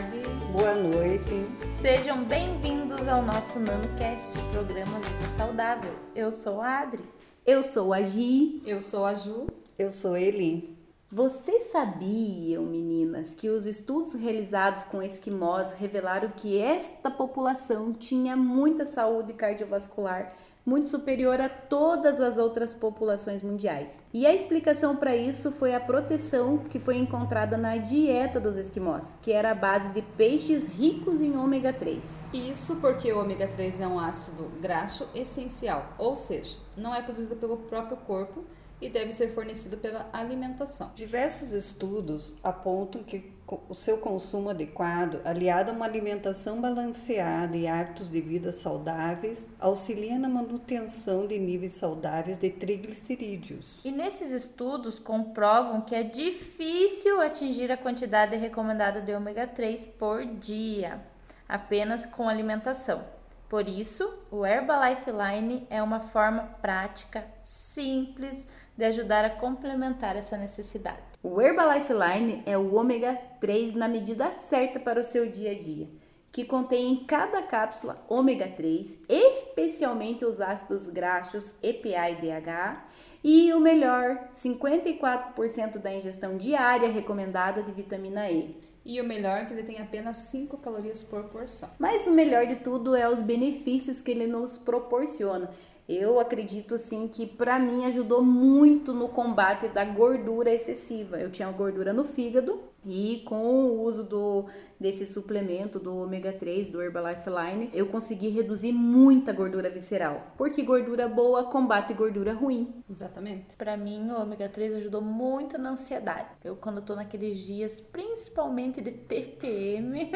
[0.00, 0.22] tarde.
[0.52, 1.46] Boa noite.
[1.78, 5.94] Sejam bem-vindos ao nosso NanoCast, programa Vida Saudável.
[6.14, 7.04] Eu sou a Adri.
[7.44, 8.62] Eu sou a Gi.
[8.64, 9.46] Eu sou a Ju.
[9.78, 10.76] Eu sou a Eli.
[11.10, 18.86] Vocês sabiam, meninas, que os estudos realizados com esquimós revelaram que esta população tinha muita
[18.86, 24.02] saúde cardiovascular muito superior a todas as outras populações mundiais.
[24.12, 29.16] E a explicação para isso foi a proteção que foi encontrada na dieta dos esquimós,
[29.22, 32.28] que era a base de peixes ricos em ômega 3.
[32.32, 37.36] Isso porque o ômega 3 é um ácido graxo essencial, ou seja, não é produzido
[37.36, 38.44] pelo próprio corpo
[38.80, 40.92] e deve ser fornecido pela alimentação.
[40.94, 43.32] Diversos estudos apontam que
[43.68, 50.18] o seu consumo adequado, aliado a uma alimentação balanceada e hábitos de vida saudáveis, auxilia
[50.18, 53.84] na manutenção de níveis saudáveis de triglicerídeos.
[53.84, 60.24] E nesses estudos comprovam que é difícil atingir a quantidade recomendada de ômega 3 por
[60.24, 61.00] dia,
[61.48, 63.19] apenas com alimentação.
[63.50, 70.36] Por isso, o Herbalife Line é uma forma prática, simples de ajudar a complementar essa
[70.36, 71.02] necessidade.
[71.20, 75.58] O Herbalife Line é o ômega 3 na medida certa para o seu dia a
[75.58, 75.88] dia,
[76.30, 82.84] que contém em cada cápsula ômega 3, especialmente os ácidos graxos EPA e DHA,
[83.24, 88.69] e o melhor, 54% da ingestão diária recomendada de vitamina E.
[88.84, 91.68] E o melhor é que ele tem apenas 5 calorias por porção.
[91.78, 95.50] Mas o melhor de tudo é os benefícios que ele nos proporciona.
[95.92, 101.18] Eu acredito assim que para mim ajudou muito no combate da gordura excessiva.
[101.18, 104.46] Eu tinha gordura no fígado e com o uso do
[104.78, 110.32] desse suplemento do ômega 3 do Herbalife Line, eu consegui reduzir muita gordura visceral.
[110.38, 112.82] Porque gordura boa combate gordura ruim.
[112.88, 113.56] Exatamente.
[113.56, 116.28] Para mim, o ômega 3 ajudou muito na ansiedade.
[116.44, 120.08] Eu quando tô naqueles dias, principalmente de TPM,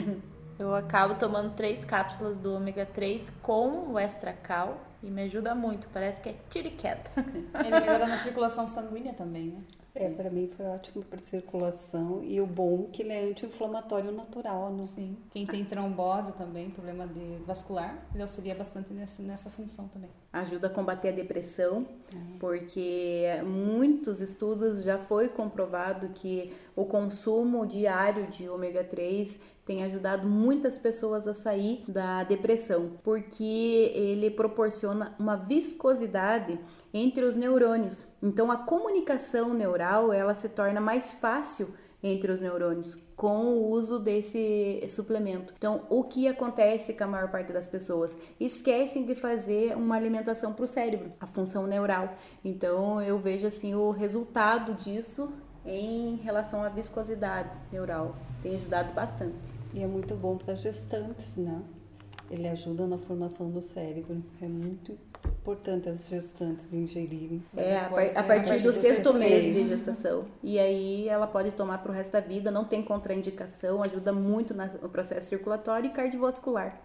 [0.58, 5.54] eu acabo tomando três cápsulas do ômega 3 com o Extra Cal e me ajuda
[5.54, 7.10] muito, parece que é tiro e queda.
[7.60, 9.62] Ele melhora na circulação sanguínea também, né?
[9.94, 14.12] É, para mim foi ótimo para circulação e o bom é que ele é anti-inflamatório
[14.12, 14.84] natural, né?
[14.84, 15.16] Sim.
[15.32, 20.08] Quem tem trombose também, problema de vascular, ele auxilia bastante nessa, nessa função também.
[20.32, 21.84] Ajuda a combater a depressão,
[22.38, 30.26] porque muitos estudos já foi comprovado que o consumo diário de ômega 3 tem ajudado
[30.26, 36.58] muitas pessoas a sair da depressão, porque ele proporciona uma viscosidade
[36.92, 38.06] entre os neurônios.
[38.22, 41.68] Então a comunicação neural, ela se torna mais fácil
[42.02, 45.52] entre os neurônios com o uso desse suplemento.
[45.58, 48.16] Então, o que acontece com a maior parte das pessoas?
[48.38, 52.14] Esquecem de fazer uma alimentação para o cérebro, a função neural.
[52.44, 55.32] Então, eu vejo assim o resultado disso
[55.66, 58.14] em relação à viscosidade neural.
[58.40, 59.57] Tem ajudado bastante.
[59.74, 61.62] E é muito bom para gestantes, né?
[62.30, 64.22] Ele ajuda na formação do cérebro.
[64.40, 67.42] É muito importante as gestantes ingerirem.
[67.56, 70.26] É, a, a, partir do sexto mês de gestação.
[70.42, 74.54] E aí ela pode tomar para o resto da vida, não tem contraindicação, ajuda muito
[74.54, 76.78] no processo circulatório e cardiovascular.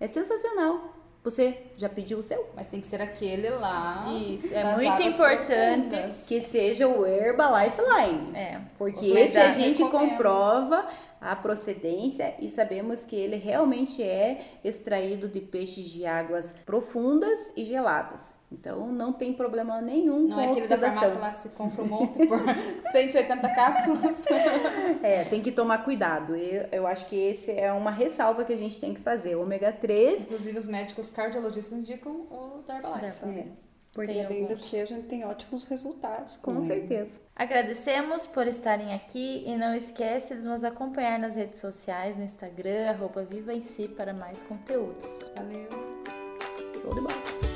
[0.00, 0.92] É sensacional.
[1.22, 2.48] Você já pediu o seu?
[2.54, 4.06] Mas tem que ser aquele lá.
[4.12, 6.26] Isso, é muito importante profundas.
[6.26, 8.36] que seja o Herbalife Line.
[8.36, 8.60] É.
[8.78, 10.86] Porque esse a gente comprova
[11.30, 17.64] a procedência e sabemos que ele realmente é extraído de peixes de águas profundas e
[17.64, 18.34] geladas.
[18.50, 21.02] Então não tem problema nenhum Não com é aquele da oxidação.
[21.02, 22.38] farmácia lá que se compra um monte por
[22.92, 24.24] 180 cápsulas.
[25.02, 26.34] É, tem que tomar cuidado.
[26.36, 29.34] Eu, eu acho que esse é uma ressalva que a gente tem que fazer.
[29.36, 33.24] O ômega 3 Inclusive os médicos cardiologistas indicam o da Herbalife.
[33.26, 33.46] é,
[33.96, 36.36] Porque Tem além do que a gente tem ótimos resultados.
[36.36, 36.62] com ele.
[36.62, 37.18] certeza.
[37.34, 42.90] Agradecemos por estarem aqui e não esquece de nos acompanhar nas redes sociais, no Instagram,
[42.90, 45.06] arroba Viva em Si para mais conteúdos.
[45.34, 45.68] Valeu.
[46.82, 47.55] Show de bola.